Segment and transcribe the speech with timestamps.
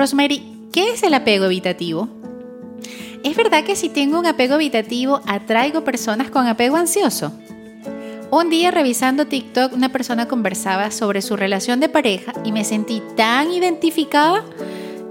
[0.00, 2.08] Rosemary, ¿qué es el apego evitativo?
[3.22, 7.34] ¿Es verdad que si tengo un apego evitativo atraigo personas con apego ansioso?
[8.30, 13.02] Un día revisando TikTok una persona conversaba sobre su relación de pareja y me sentí
[13.14, 14.42] tan identificada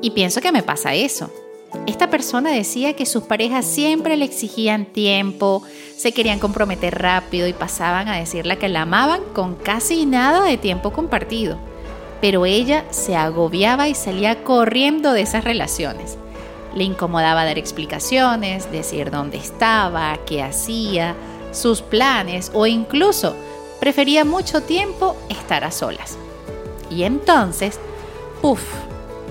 [0.02, 1.32] y pienso que me pasa eso.
[1.86, 5.62] Esta persona decía que sus parejas siempre le exigían tiempo,
[5.98, 10.58] se querían comprometer rápido y pasaban a decirle que la amaban con casi nada de
[10.58, 11.69] tiempo compartido.
[12.22, 16.18] Pero ella se agobiaba y salía corriendo de esas relaciones.
[16.76, 21.16] Le incomodaba dar explicaciones, decir dónde estaba, qué hacía,
[21.52, 23.36] sus planes o incluso
[23.80, 26.18] prefería mucho tiempo estar a solas.
[26.90, 27.80] Y entonces,
[28.42, 28.62] puff,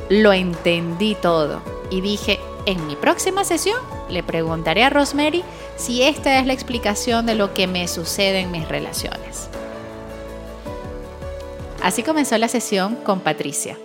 [0.09, 3.79] lo entendí todo y dije, en mi próxima sesión
[4.09, 5.45] le preguntaré a Rosemary
[5.77, 9.49] si esta es la explicación de lo que me sucede en mis relaciones.
[11.89, 13.79] Así comenzó la sesión con Patricia,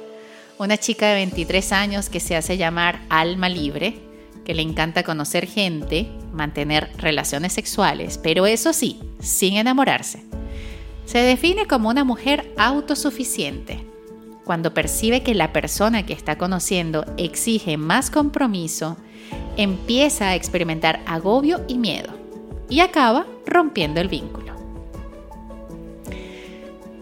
[0.58, 3.98] una chica de 23 años que se hace llamar alma libre,
[4.44, 10.22] que le encanta conocer gente, mantener relaciones sexuales, pero eso sí, sin enamorarse.
[11.06, 13.86] Se define como una mujer autosuficiente,
[14.44, 18.98] cuando percibe que la persona que está conociendo exige más compromiso,
[19.56, 22.14] empieza a experimentar agobio y miedo
[22.68, 24.43] y acaba rompiendo el vínculo.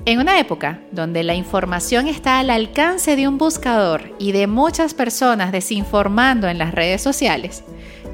[0.04, 4.96] En una época donde la información está al alcance de un buscador y de muchas
[4.96, 7.64] personas desinformando en las redes sociales,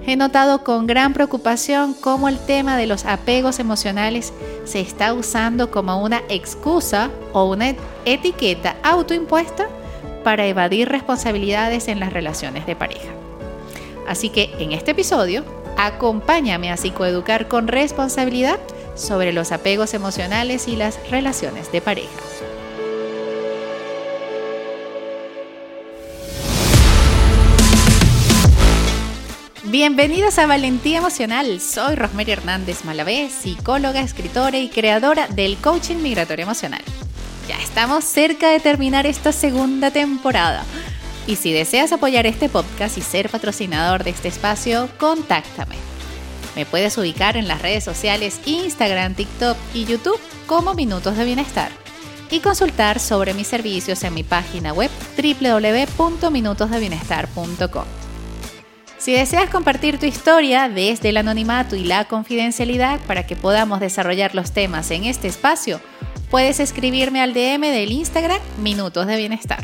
[0.06, 4.34] he notado con gran preocupación cómo el tema de los apegos emocionales
[4.66, 9.70] se está usando como una excusa o una etiqueta autoimpuesta
[10.26, 13.14] para evadir responsabilidades en las relaciones de pareja.
[14.10, 15.46] Así que en este episodio,
[15.78, 18.60] acompáñame a psicoeducar con responsabilidad
[18.98, 22.10] sobre los apegos emocionales y las relaciones de pareja.
[29.66, 31.60] Bienvenidos a Valentía Emocional.
[31.60, 36.82] Soy Rosemary Hernández Malavé, psicóloga, escritora y creadora del coaching migratorio emocional.
[37.48, 40.64] Ya estamos cerca de terminar esta segunda temporada.
[41.28, 45.76] Y si deseas apoyar este podcast y ser patrocinador de este espacio, contáctame.
[46.58, 51.70] Me puedes ubicar en las redes sociales Instagram, TikTok y YouTube como Minutos de Bienestar
[52.32, 57.86] y consultar sobre mis servicios en mi página web www.minutosdebienestar.com.
[58.98, 64.34] Si deseas compartir tu historia desde el anonimato y la confidencialidad para que podamos desarrollar
[64.34, 65.80] los temas en este espacio,
[66.32, 69.64] puedes escribirme al DM del Instagram Minutos de Bienestar.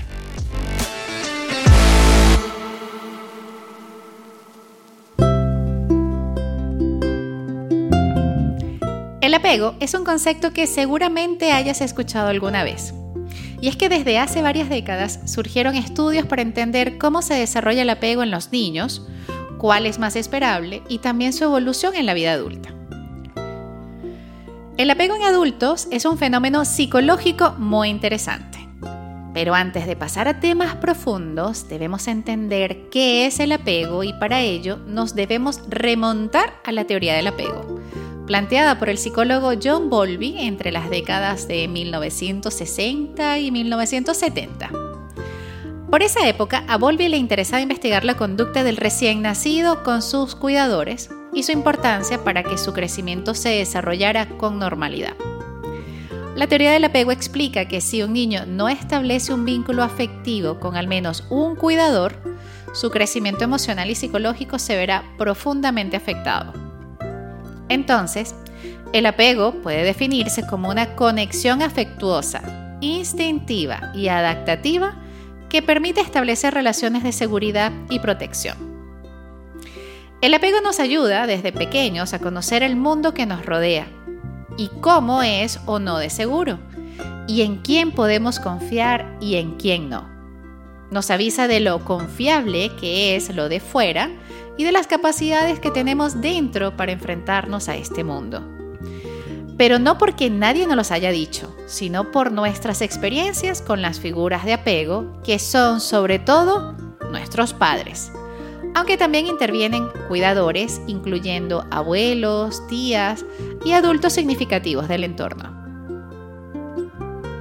[9.44, 12.94] Apego es un concepto que seguramente hayas escuchado alguna vez.
[13.60, 17.90] Y es que desde hace varias décadas surgieron estudios para entender cómo se desarrolla el
[17.90, 19.06] apego en los niños,
[19.58, 22.70] cuál es más esperable y también su evolución en la vida adulta.
[24.78, 28.60] El apego en adultos es un fenómeno psicológico muy interesante.
[29.34, 34.40] Pero antes de pasar a temas profundos, debemos entender qué es el apego y para
[34.40, 37.82] ello nos debemos remontar a la teoría del apego,
[38.26, 44.72] planteada por el psicólogo John Bowlby entre las décadas de 1960 y 1970.
[45.90, 50.36] Por esa época, a Bowlby le interesaba investigar la conducta del recién nacido con sus
[50.36, 55.14] cuidadores y su importancia para que su crecimiento se desarrollara con normalidad.
[56.36, 60.76] La teoría del apego explica que si un niño no establece un vínculo afectivo con
[60.76, 62.16] al menos un cuidador,
[62.74, 66.73] su crecimiento emocional y psicológico se verá profundamente afectado.
[67.70, 68.36] Entonces,
[68.94, 74.96] el apego puede definirse como una conexión afectuosa, instintiva y adaptativa
[75.50, 78.58] que permite establecer relaciones de seguridad y protección.
[80.22, 83.88] El apego nos ayuda desde pequeños a conocer el mundo que nos rodea
[84.58, 86.60] y cómo es o no de seguro,
[87.28, 90.10] y en quién podemos confiar y en quién no.
[90.92, 94.10] Nos avisa de lo confiable que es lo de fuera
[94.58, 98.54] y de las capacidades que tenemos dentro para enfrentarnos a este mundo
[99.58, 104.46] pero no porque nadie nos los haya dicho, sino por nuestras experiencias con las figuras
[104.46, 106.74] de apego, que son sobre todo
[107.12, 108.12] nuestros padres,
[108.76, 113.26] aunque también intervienen cuidadores, incluyendo abuelos, tías
[113.64, 115.63] y adultos significativos del entorno.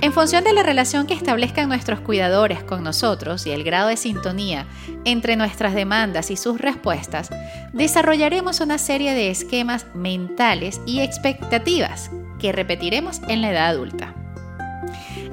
[0.02, 3.96] En función de la relación que establezcan nuestros cuidadores con nosotros y el grado de
[3.96, 4.66] sintonía
[5.04, 7.30] entre nuestras demandas y sus respuestas,
[7.72, 12.10] desarrollaremos una serie de esquemas mentales y expectativas
[12.40, 14.12] que repetiremos en la edad adulta.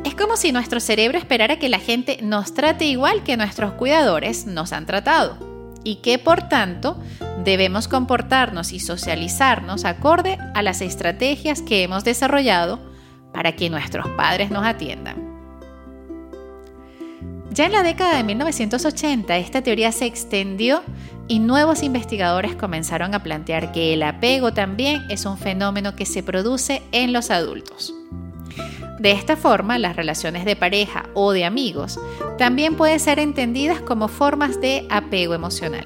[0.05, 4.45] Es como si nuestro cerebro esperara que la gente nos trate igual que nuestros cuidadores
[4.45, 5.35] nos han tratado
[5.83, 7.01] y que por tanto
[7.43, 12.88] debemos comportarnos y socializarnos acorde a las estrategias que hemos desarrollado
[13.39, 15.15] para que nuestros padres nos atiendan.
[17.51, 20.83] Ya en la década de 1980 esta teoría se extendió
[21.29, 26.21] y nuevos investigadores comenzaron a plantear que el apego también es un fenómeno que se
[26.21, 27.93] produce en los adultos.
[28.99, 31.97] De esta forma, las relaciones de pareja o de amigos
[32.37, 35.85] también pueden ser entendidas como formas de apego emocional.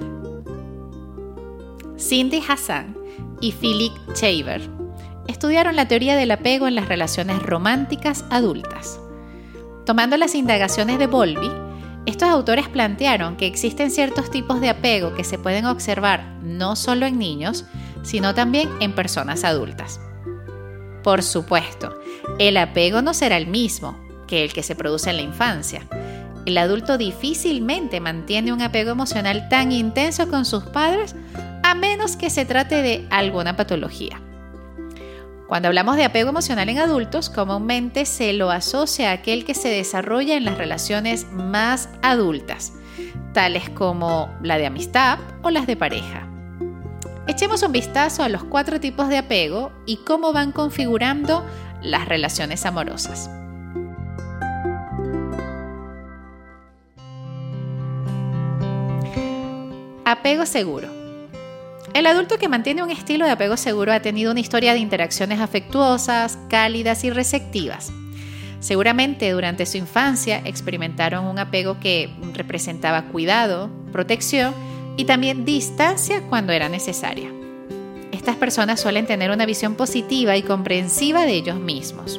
[2.00, 2.96] Cindy Hassan
[3.40, 4.83] y Philip Shaver
[5.28, 9.00] estudiaron la teoría del apego en las relaciones románticas adultas.
[9.86, 11.50] Tomando las indagaciones de Bowlby,
[12.06, 17.06] estos autores plantearon que existen ciertos tipos de apego que se pueden observar no solo
[17.06, 17.64] en niños,
[18.02, 20.00] sino también en personas adultas.
[21.02, 21.98] Por supuesto,
[22.38, 25.82] el apego no será el mismo que el que se produce en la infancia.
[26.46, 31.14] El adulto difícilmente mantiene un apego emocional tan intenso con sus padres
[31.62, 34.20] a menos que se trate de alguna patología.
[35.48, 39.68] Cuando hablamos de apego emocional en adultos, comúnmente se lo asocia a aquel que se
[39.68, 42.72] desarrolla en las relaciones más adultas,
[43.34, 46.26] tales como la de amistad o las de pareja.
[47.26, 51.44] Echemos un vistazo a los cuatro tipos de apego y cómo van configurando
[51.82, 53.30] las relaciones amorosas.
[60.06, 61.03] Apego seguro.
[61.94, 65.38] El adulto que mantiene un estilo de apego seguro ha tenido una historia de interacciones
[65.38, 67.92] afectuosas, cálidas y receptivas.
[68.58, 74.54] Seguramente durante su infancia experimentaron un apego que representaba cuidado, protección
[74.96, 77.30] y también distancia cuando era necesaria.
[78.10, 82.18] Estas personas suelen tener una visión positiva y comprensiva de ellos mismos.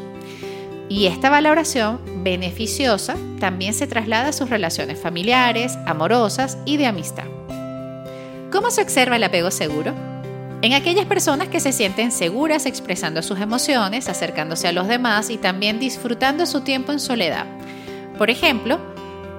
[0.87, 7.34] Y esta valoración beneficiosa también se traslada a sus relaciones familiares, amorosas y de amistad.
[8.65, 9.93] ¿Cómo se observa el apego seguro?
[10.63, 15.37] En aquellas personas que se sienten seguras expresando sus emociones, acercándose a los demás y
[15.37, 17.45] también disfrutando su tiempo en soledad.
[18.17, 18.79] Por ejemplo,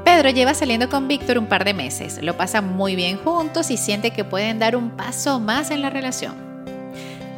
[0.05, 3.77] Pedro lleva saliendo con Víctor un par de meses, lo pasan muy bien juntos y
[3.77, 6.37] siente que pueden dar un paso más en la relación.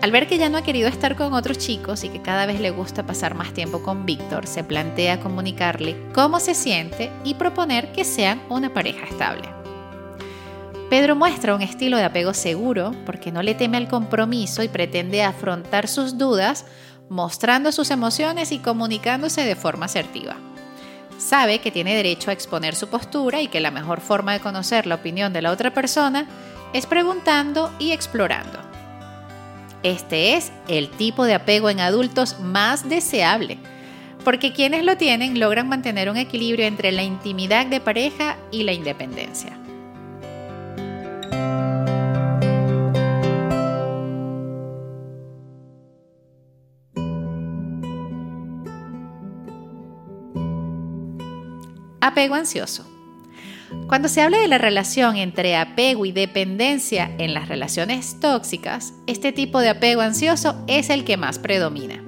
[0.03, 2.61] Al ver que ya no ha querido estar con otros chicos y que cada vez
[2.61, 7.93] le gusta pasar más tiempo con Víctor, se plantea comunicarle cómo se siente y proponer
[7.93, 9.58] que sean una pareja estable.
[10.91, 15.23] Pedro muestra un estilo de apego seguro porque no le teme al compromiso y pretende
[15.23, 16.65] afrontar sus dudas
[17.11, 20.37] mostrando sus emociones y comunicándose de forma asertiva.
[21.19, 24.87] Sabe que tiene derecho a exponer su postura y que la mejor forma de conocer
[24.87, 26.27] la opinión de la otra persona
[26.73, 28.59] es preguntando y explorando.
[29.83, 33.59] Este es el tipo de apego en adultos más deseable,
[34.25, 38.73] porque quienes lo tienen logran mantener un equilibrio entre la intimidad de pareja y la
[38.73, 39.58] independencia.
[52.19, 52.85] Apego ansioso.
[53.87, 59.31] Cuando se habla de la relación entre apego y dependencia en las relaciones tóxicas, este
[59.31, 62.03] tipo de apego ansioso es el que más predomina.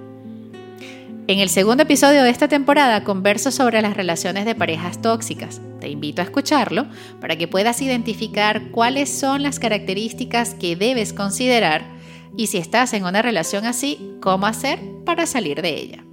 [1.29, 5.61] En el segundo episodio de esta temporada converso sobre las relaciones de parejas tóxicas.
[5.79, 6.88] Te invito a escucharlo
[7.21, 11.85] para que puedas identificar cuáles son las características que debes considerar
[12.37, 16.10] y si estás en una relación así, cómo hacer para salir de ella.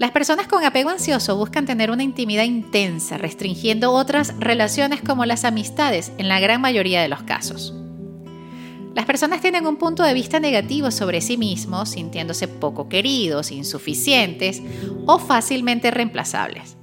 [0.00, 5.44] Las personas con apego ansioso buscan tener una intimidad intensa, restringiendo otras relaciones como las
[5.44, 7.74] amistades en la gran mayoría de los casos.
[8.94, 14.62] Las personas tienen un punto de vista negativo sobre sí mismos, sintiéndose poco queridos, insuficientes
[15.04, 16.78] o fácilmente reemplazables.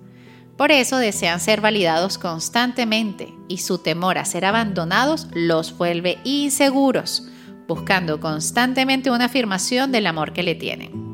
[0.56, 7.28] Por eso desean ser validados constantemente y su temor a ser abandonados los vuelve inseguros,
[7.68, 11.07] buscando constantemente una afirmación del amor que le tienen.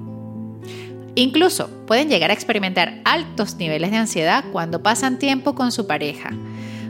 [1.15, 6.31] Incluso pueden llegar a experimentar altos niveles de ansiedad cuando pasan tiempo con su pareja,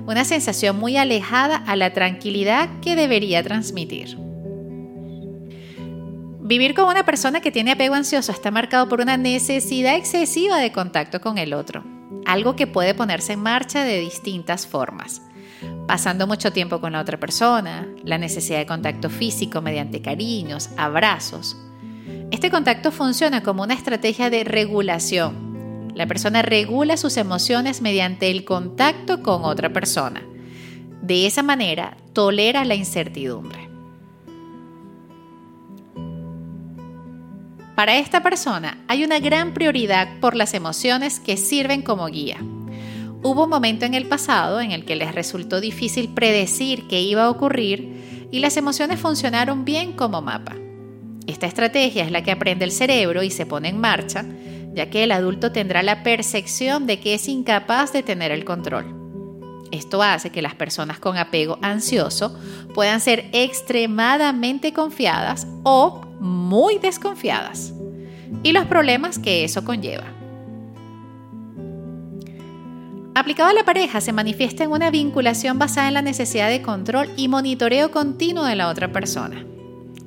[0.06, 4.18] una sensación muy alejada a la tranquilidad que debería transmitir.
[6.46, 10.72] Vivir con una persona que tiene apego ansioso está marcado por una necesidad excesiva de
[10.72, 11.84] contacto con el otro,
[12.26, 15.22] algo que puede ponerse en marcha de distintas formas.
[15.88, 21.58] Pasando mucho tiempo con la otra persona, la necesidad de contacto físico mediante cariños, abrazos,
[22.32, 25.92] este contacto funciona como una estrategia de regulación.
[25.96, 30.24] La persona regula sus emociones mediante el contacto con otra persona.
[31.02, 33.70] De esa manera, tolera la incertidumbre.
[37.76, 42.38] Para esta persona hay una gran prioridad por las emociones que sirven como guía.
[43.24, 47.24] Hubo un momento en el pasado en el que les resultó difícil predecir qué iba
[47.26, 50.56] a ocurrir y las emociones funcionaron bien como mapa.
[51.28, 54.26] Esta estrategia es la que aprende el cerebro y se pone en marcha,
[54.74, 59.04] ya que el adulto tendrá la percepción de que es incapaz de tener el control.
[59.72, 62.38] Esto hace que las personas con apego ansioso
[62.76, 67.74] puedan ser extremadamente confiadas o muy desconfiadas
[68.44, 70.06] y los problemas que eso conlleva.
[73.16, 77.10] Aplicado a la pareja se manifiesta en una vinculación basada en la necesidad de control
[77.16, 79.46] y monitoreo continuo de la otra persona.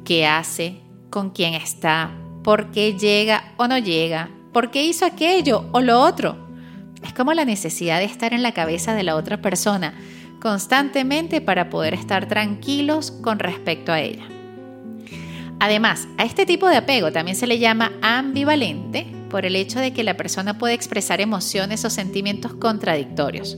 [0.04, 0.85] ¿Qué hace?
[1.16, 2.10] ¿Con quién está?
[2.42, 4.28] ¿Por qué llega o no llega?
[4.52, 6.36] ¿Por qué hizo aquello o lo otro?
[7.02, 9.94] Es como la necesidad de estar en la cabeza de la otra persona
[10.42, 14.26] constantemente para poder estar tranquilos con respecto a ella.
[15.58, 19.94] Además, a este tipo de apego también se le llama ambivalente por el hecho de
[19.94, 23.56] que la persona puede expresar emociones o sentimientos contradictorios.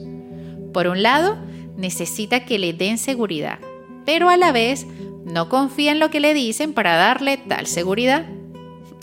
[0.72, 1.36] Por un lado,
[1.76, 3.58] necesita que le den seguridad,
[4.06, 4.86] pero a la vez
[5.28, 8.26] no confía en lo que le dicen para darle tal seguridad.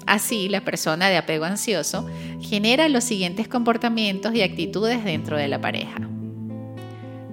[0.06, 2.08] Así, la persona de apego ansioso
[2.42, 5.98] genera los siguientes comportamientos y actitudes dentro de la pareja.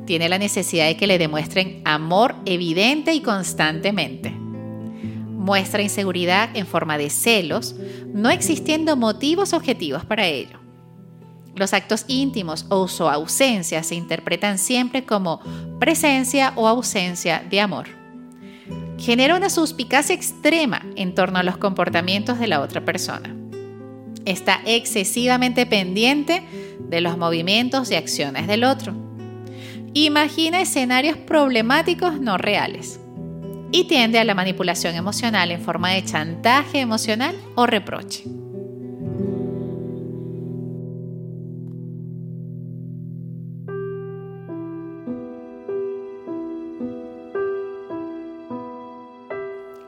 [0.07, 4.31] Tiene la necesidad de que le demuestren amor evidente y constantemente.
[4.31, 7.75] Muestra inseguridad en forma de celos,
[8.13, 10.61] no existiendo motivos objetivos para ello.
[11.55, 15.41] Los actos íntimos o su ausencia se interpretan siempre como
[15.79, 18.02] presencia o ausencia de amor
[19.03, 23.35] genera una suspicacia extrema en torno a los comportamientos de la otra persona.
[24.25, 26.45] Está excesivamente pendiente
[26.79, 28.95] de los movimientos y acciones del otro.
[29.93, 33.01] Imagina escenarios problemáticos no reales.
[33.73, 38.25] Y tiende a la manipulación emocional en forma de chantaje emocional o reproche.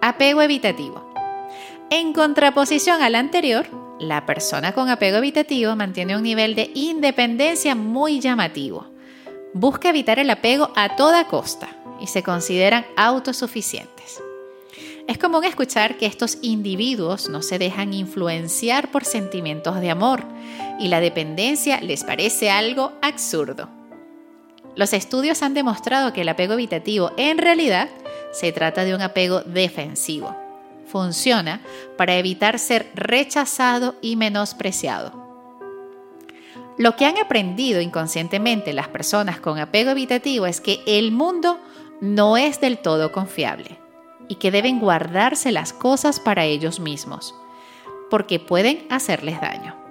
[0.06, 1.02] Apego evitativo.
[1.88, 3.66] En contraposición al anterior,
[3.98, 8.86] la persona con apego evitativo mantiene un nivel de independencia muy llamativo.
[9.54, 11.70] Busca evitar el apego a toda costa
[12.02, 14.22] y se consideran autosuficientes.
[15.08, 20.22] Es común escuchar que estos individuos no se dejan influenciar por sentimientos de amor
[20.78, 23.70] y la dependencia les parece algo absurdo.
[24.76, 27.88] Los estudios han demostrado que el apego evitativo en realidad
[28.34, 30.36] se trata de un apego defensivo.
[30.86, 31.60] Funciona
[31.96, 35.24] para evitar ser rechazado y menospreciado.
[36.76, 41.60] Lo que han aprendido inconscientemente las personas con apego evitativo es que el mundo
[42.00, 43.78] no es del todo confiable
[44.28, 47.34] y que deben guardarse las cosas para ellos mismos,
[48.10, 49.83] porque pueden hacerles daño.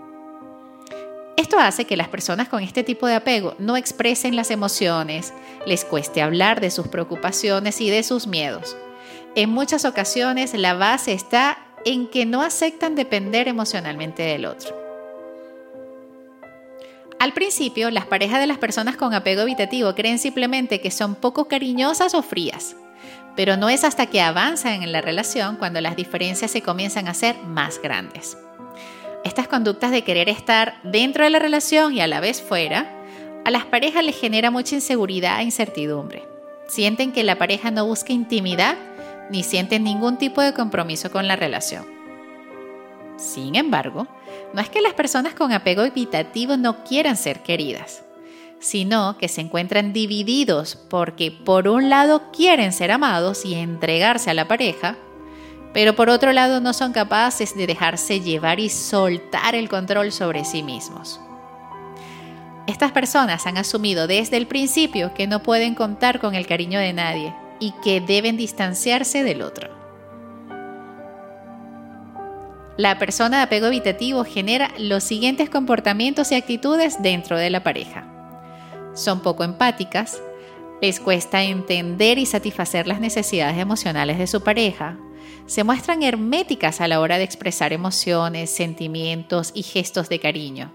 [1.36, 5.34] Esto hace que las personas con este tipo de apego no expresen las emociones,
[5.66, 8.78] les cueste hablar de sus preocupaciones y de sus miedos.
[9.36, 14.84] En muchas ocasiones la base está en que no aceptan depender emocionalmente del otro.
[17.20, 21.48] Al principio, las parejas de las personas con apego evitativo creen simplemente que son poco
[21.48, 22.76] cariñosas o frías,
[23.36, 27.14] pero no es hasta que avanzan en la relación cuando las diferencias se comienzan a
[27.14, 28.38] ser más grandes.
[29.24, 32.92] Estas conductas de querer estar dentro de la relación y a la vez fuera,
[33.46, 36.24] a las parejas les genera mucha inseguridad e incertidumbre.
[36.68, 38.76] Sienten que la pareja no busca intimidad
[39.30, 41.86] ni sienten ningún tipo de compromiso con la relación.
[43.18, 44.08] Sin embargo,
[44.54, 48.04] no es que las personas con apego evitativo no quieran ser queridas,
[48.60, 54.34] sino que se encuentran divididos porque por un lado quieren ser amados y entregarse a
[54.34, 54.98] la pareja,
[55.74, 60.46] pero por otro lado no son capaces de dejarse llevar y soltar el control sobre
[60.46, 61.20] sí mismos.
[62.68, 66.94] Estas personas han asumido desde el principio que no pueden contar con el cariño de
[66.94, 69.70] nadie y que deben distanciarse del otro.
[72.78, 78.08] La persona de apego evitativo genera los siguientes comportamientos y actitudes dentro de la pareja.
[78.96, 80.22] Son poco empáticas,
[80.82, 84.98] les cuesta entender y satisfacer las necesidades emocionales de su pareja,
[85.46, 90.72] se muestran herméticas a la hora de expresar emociones, sentimientos y gestos de cariño.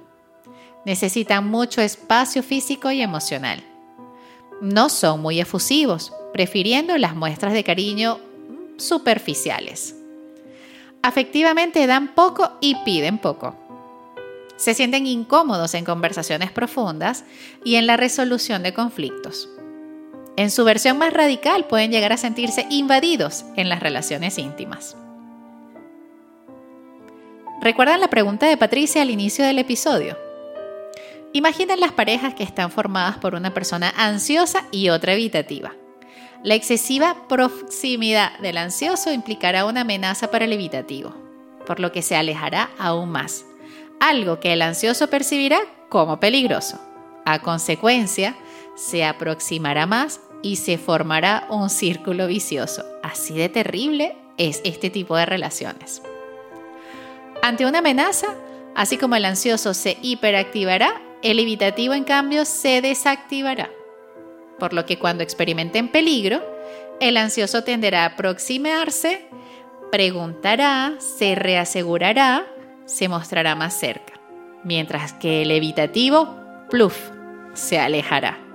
[0.84, 3.62] Necesitan mucho espacio físico y emocional.
[4.60, 8.20] No son muy efusivos, prefiriendo las muestras de cariño
[8.76, 9.94] superficiales.
[11.02, 13.56] Afectivamente dan poco y piden poco.
[14.56, 17.24] Se sienten incómodos en conversaciones profundas
[17.64, 19.48] y en la resolución de conflictos.
[20.38, 24.96] En su versión más radical pueden llegar a sentirse invadidos en las relaciones íntimas.
[27.60, 30.16] ¿Recuerdan la pregunta de Patricia al inicio del episodio?
[31.32, 35.72] Imaginen las parejas que están formadas por una persona ansiosa y otra evitativa.
[36.44, 41.16] La excesiva proximidad del ansioso implicará una amenaza para el evitativo,
[41.66, 43.44] por lo que se alejará aún más,
[43.98, 46.78] algo que el ansioso percibirá como peligroso.
[47.24, 48.36] A consecuencia,
[48.76, 52.84] se aproximará más y se formará un círculo vicioso.
[53.02, 56.02] Así de terrible es este tipo de relaciones.
[57.42, 58.28] Ante una amenaza,
[58.74, 63.70] así como el ansioso se hiperactivará, el evitativo en cambio se desactivará.
[64.58, 66.42] Por lo que cuando experimenten peligro,
[67.00, 69.26] el ansioso tenderá a aproximarse,
[69.90, 72.46] preguntará, se reasegurará,
[72.84, 74.14] se mostrará más cerca,
[74.64, 76.36] mientras que el evitativo,
[76.70, 77.10] pluf,
[77.54, 78.47] se alejará.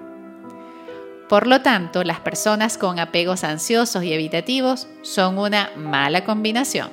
[1.29, 6.89] Por lo tanto, las personas con apegos ansiosos y evitativos son una mala combinación.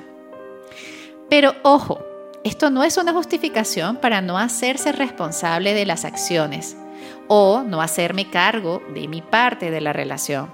[1.29, 1.99] Pero ojo,
[2.43, 6.75] esto no es una justificación para no hacerse responsable de las acciones
[7.27, 10.51] o no hacerme cargo de mi parte de la relación.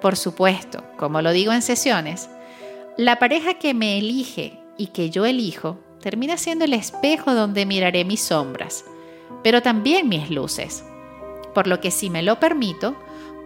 [0.00, 2.28] Por supuesto, como lo digo en sesiones,
[2.96, 8.04] la pareja que me elige y que yo elijo termina siendo el espejo donde miraré
[8.04, 8.84] mis sombras,
[9.42, 10.84] pero también mis luces.
[11.54, 12.96] Por lo que si me lo permito,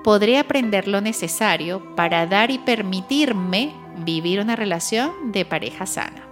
[0.02, 6.22] podré aprender lo necesario para dar y permitirme vivir una relación de pareja sana.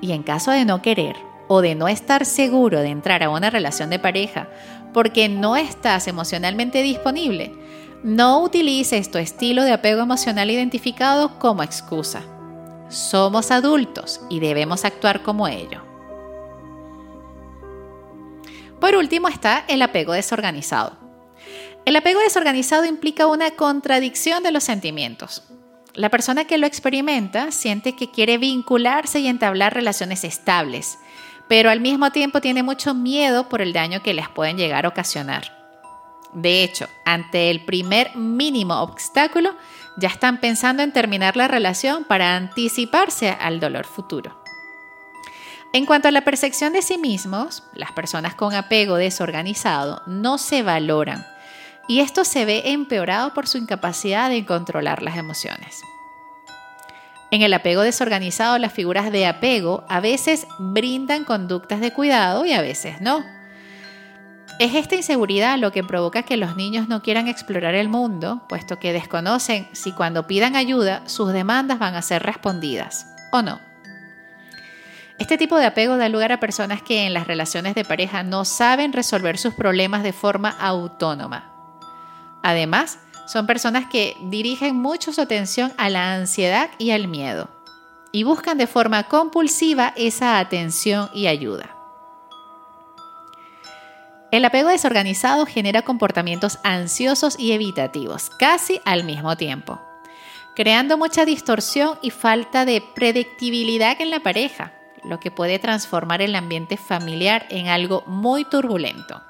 [0.00, 1.16] Y en caso de no querer
[1.48, 4.48] o de no estar seguro de entrar a una relación de pareja
[4.92, 7.52] porque no estás emocionalmente disponible,
[8.02, 12.22] no utilices tu estilo de apego emocional identificado como excusa.
[12.88, 15.93] Somos adultos y debemos actuar como ello.
[18.80, 20.96] Por último está el apego desorganizado.
[21.84, 25.42] El apego desorganizado implica una contradicción de los sentimientos.
[25.92, 30.98] La persona que lo experimenta siente que quiere vincularse y entablar relaciones estables,
[31.48, 34.88] pero al mismo tiempo tiene mucho miedo por el daño que les pueden llegar a
[34.88, 35.52] ocasionar.
[36.32, 39.54] De hecho, ante el primer mínimo obstáculo,
[39.96, 44.43] ya están pensando en terminar la relación para anticiparse al dolor futuro.
[45.74, 50.62] En cuanto a la percepción de sí mismos, las personas con apego desorganizado no se
[50.62, 51.26] valoran
[51.88, 55.82] y esto se ve empeorado por su incapacidad de controlar las emociones.
[57.32, 62.52] En el apego desorganizado, las figuras de apego a veces brindan conductas de cuidado y
[62.52, 63.24] a veces no.
[64.60, 68.78] Es esta inseguridad lo que provoca que los niños no quieran explorar el mundo, puesto
[68.78, 73.73] que desconocen si cuando pidan ayuda sus demandas van a ser respondidas o no.
[75.18, 78.44] Este tipo de apego da lugar a personas que en las relaciones de pareja no
[78.44, 81.54] saben resolver sus problemas de forma autónoma
[82.44, 87.48] Además, son personas que dirigen mucho su atención a la ansiedad y al miedo
[88.12, 91.74] y buscan de forma compulsiva esa atención y ayuda.
[94.30, 99.80] El apego desorganizado genera comportamientos ansiosos y evitativos, casi al mismo tiempo,
[100.54, 104.74] creando mucha distorsión y falta de predictibilidad en la pareja,
[105.04, 109.22] lo que puede transformar el ambiente familiar en algo muy turbulento.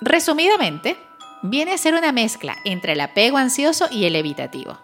[0.00, 0.96] Resumidamente,
[1.42, 4.78] viene a ser una mezcla entre el apego ansioso y el evitativo.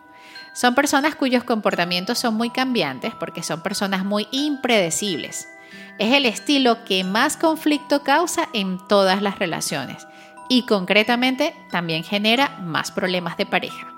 [0.55, 5.49] Son personas cuyos comportamientos son muy cambiantes porque son personas muy impredecibles.
[5.99, 10.07] Es el estilo que más conflicto causa en todas las relaciones
[10.49, 13.98] y concretamente también genera más problemas de pareja.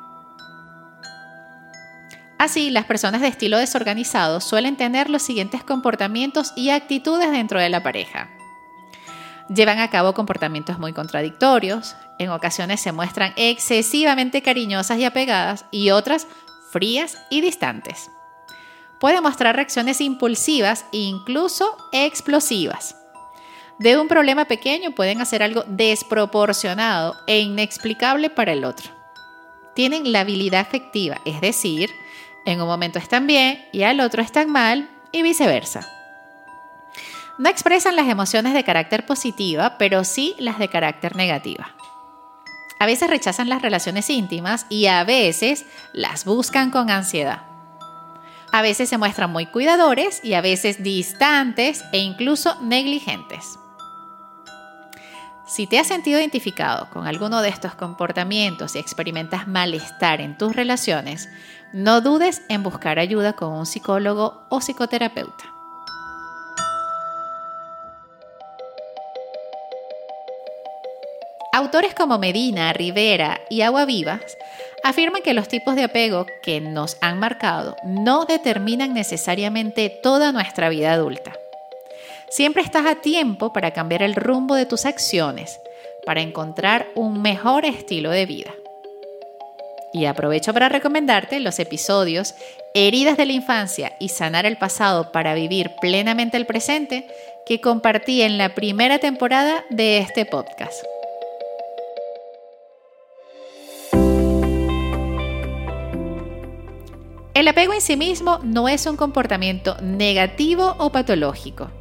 [2.41, 7.69] Así, las personas de estilo desorganizado suelen tener los siguientes comportamientos y actitudes dentro de
[7.69, 8.31] la pareja.
[9.55, 15.91] Llevan a cabo comportamientos muy contradictorios, en ocasiones se muestran excesivamente cariñosas y apegadas y
[15.91, 16.27] otras
[16.73, 18.11] frías y distantes.
[19.01, 22.97] Puede mostrar reacciones impulsivas e incluso explosivas.
[23.79, 28.91] De un problema pequeño pueden hacer algo desproporcionado e inexplicable para el otro.
[29.75, 31.91] Tienen la habilidad afectiva, es decir,
[32.45, 35.87] en un momento están bien y al otro están mal y viceversa.
[37.39, 41.75] No expresan las emociones de carácter positiva, pero sí las de carácter negativa.
[42.79, 47.43] A veces rechazan las relaciones íntimas y a veces las buscan con ansiedad.
[48.53, 53.60] A veces se muestran muy cuidadores y a veces distantes e incluso negligentes.
[55.51, 60.55] Si te has sentido identificado con alguno de estos comportamientos y experimentas malestar en tus
[60.55, 61.29] relaciones,
[61.73, 65.53] no dudes en buscar ayuda con un psicólogo o psicoterapeuta.
[71.53, 74.23] Autores como Medina, Rivera y Agua Vivas
[74.85, 80.69] afirman que los tipos de apego que nos han marcado no determinan necesariamente toda nuestra
[80.69, 81.40] vida adulta.
[82.31, 85.59] Siempre estás a tiempo para cambiar el rumbo de tus acciones,
[86.07, 88.55] para encontrar un mejor estilo de vida.
[89.93, 92.37] Y aprovecho para recomendarte los episodios
[92.73, 97.09] Heridas de la infancia y sanar el pasado para vivir plenamente el presente
[97.45, 100.85] que compartí en la primera temporada de este podcast.
[107.35, 111.73] El apego en sí mismo no es un comportamiento negativo o patológico.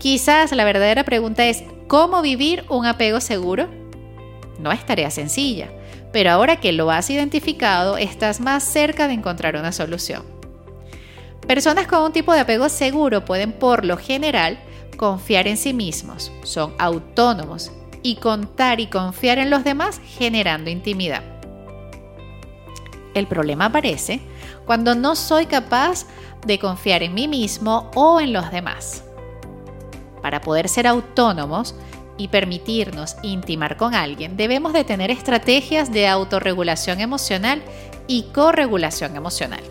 [0.00, 3.68] Quizás la verdadera pregunta es, ¿cómo vivir un apego seguro?
[4.58, 5.70] No es tarea sencilla,
[6.10, 10.22] pero ahora que lo has identificado, estás más cerca de encontrar una solución.
[11.46, 14.58] Personas con un tipo de apego seguro pueden por lo general
[14.96, 17.70] confiar en sí mismos, son autónomos
[18.02, 21.22] y contar y confiar en los demás generando intimidad.
[23.12, 24.22] El problema aparece
[24.64, 26.06] cuando no soy capaz
[26.46, 29.04] de confiar en mí mismo o en los demás.
[30.22, 31.74] Para poder ser autónomos
[32.16, 37.62] y permitirnos intimar con alguien, debemos de tener estrategias de autorregulación emocional
[38.06, 39.62] y corregulación emocional.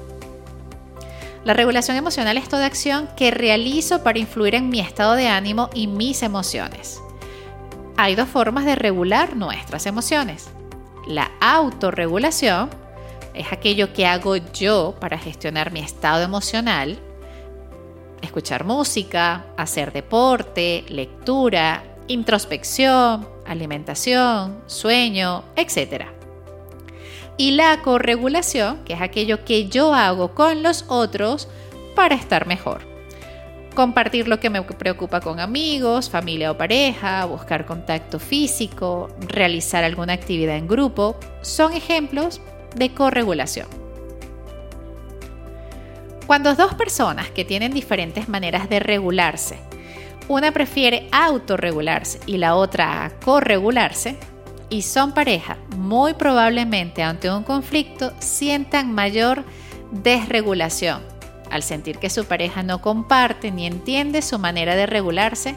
[1.46, 5.70] La regulación emocional es toda acción que realizo para influir en mi estado de ánimo
[5.74, 7.02] y mis emociones.
[7.98, 10.50] Hay dos formas de regular nuestras emociones.
[11.08, 12.70] La autorregulación
[13.34, 17.00] es aquello que hago yo para gestionar mi estado emocional.
[18.22, 26.06] Escuchar música, hacer deporte, lectura, introspección, alimentación, sueño, etc.
[27.38, 31.48] Y la corregulación, que es aquello que yo hago con los otros
[31.96, 32.82] para estar mejor.
[33.76, 40.14] Compartir lo que me preocupa con amigos, familia o pareja, buscar contacto físico, realizar alguna
[40.14, 42.42] actividad en grupo, son ejemplos
[42.76, 43.79] de corregulación.
[46.30, 49.58] Cuando dos personas que tienen diferentes maneras de regularse,
[50.28, 54.16] una prefiere autorregularse y la otra corregularse,
[54.70, 59.44] y son pareja, muy probablemente ante un conflicto sientan mayor
[59.90, 61.02] desregulación,
[61.50, 65.56] al sentir que su pareja no comparte ni entiende su manera de regularse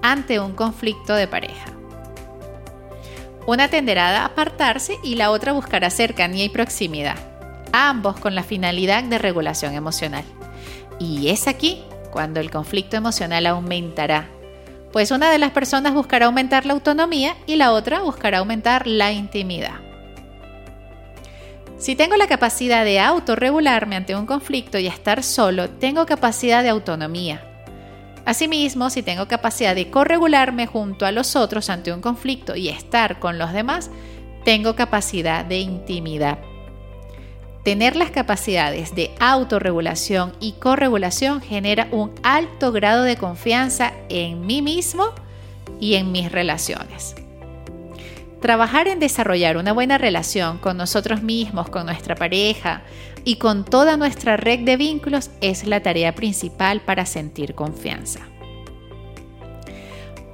[0.00, 1.66] ante un conflicto de pareja.
[3.46, 7.33] Una tenderá a apartarse y la otra buscará cercanía y proximidad,
[7.74, 10.24] ambos con la finalidad de regulación emocional.
[10.98, 14.28] Y es aquí cuando el conflicto emocional aumentará,
[14.92, 19.12] pues una de las personas buscará aumentar la autonomía y la otra buscará aumentar la
[19.12, 19.80] intimidad.
[21.78, 26.68] Si tengo la capacidad de autorregularme ante un conflicto y estar solo, tengo capacidad de
[26.68, 27.42] autonomía,
[28.24, 33.18] Asimismo, si tengo capacidad de corregularme junto a los otros ante un conflicto y estar
[33.18, 33.90] con los demás,
[34.44, 36.38] tengo capacidad de intimidad.
[37.64, 44.60] Tener las capacidades de autorregulación y corregulación genera un alto grado de confianza en mí
[44.60, 45.06] mismo
[45.80, 47.14] y en mis relaciones.
[48.42, 52.82] Trabajar en desarrollar una buena relación con nosotros mismos, con nuestra pareja
[53.24, 58.20] y con toda nuestra red de vínculos es la tarea principal para sentir confianza.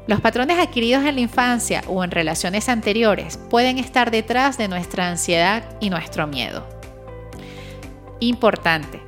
[0.09, 5.09] Los patrones adquiridos en la infancia o en relaciones anteriores pueden estar detrás de nuestra
[5.09, 6.80] ansiedad y nuestro miedo.
[8.21, 9.01] Importante,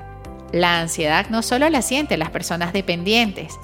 [0.52, 3.58] la ansiedad no solo la sienten las personas dependientes,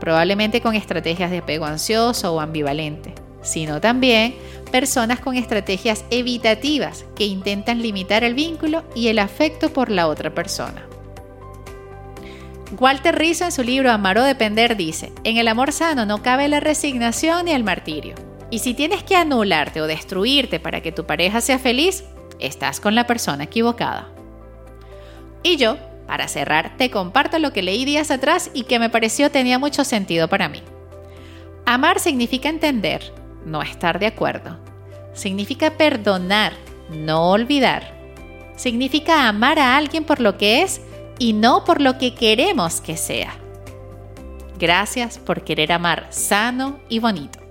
[0.00, 4.34] probablemente con estrategias de apego ansioso o ambivalente, sino también
[4.70, 10.34] personas con estrategias evitativas que intentan limitar el vínculo y el afecto por la otra
[10.34, 10.86] persona.
[12.78, 16.48] Walter Rizzo en su libro Amar o Depender dice, en el amor sano no cabe
[16.48, 18.14] la resignación ni el martirio.
[18.50, 22.04] Y si tienes que anularte o destruirte para que tu pareja sea feliz,
[22.40, 24.10] estás con la persona equivocada.
[25.44, 25.76] Y yo,
[26.08, 29.84] para cerrar, te comparto lo que leí días atrás y que me pareció tenía mucho
[29.84, 30.62] sentido para mí.
[31.66, 33.12] Amar significa entender,
[33.44, 34.58] no estar de acuerdo.
[35.12, 36.54] Significa perdonar,
[36.90, 37.94] no olvidar.
[38.56, 40.80] Significa amar a alguien por lo que es
[41.18, 43.34] y no por lo que queremos que sea.
[44.58, 47.43] Gracias por querer amar sano y bonito.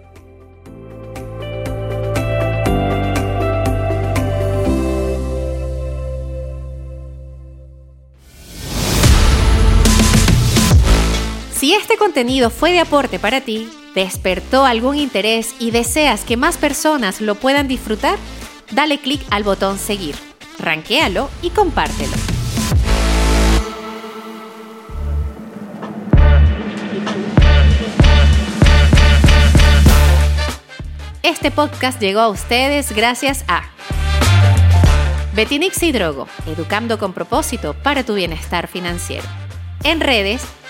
[11.94, 17.22] Este contenido fue de aporte para ti, despertó algún interés y deseas que más personas
[17.22, 18.18] lo puedan disfrutar,
[18.72, 20.16] dale clic al botón seguir,
[20.58, 22.12] ranquéalo y compártelo.
[31.22, 33.66] Este podcast llegó a ustedes gracias a
[35.36, 39.28] Betinix y Drogo, educando con propósito para tu bienestar financiero.
[39.84, 40.44] En redes,